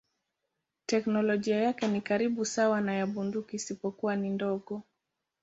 [0.85, 4.83] Teknolojia yake ni karibu sawa na ya bunduki isipokuwa ni ndogo.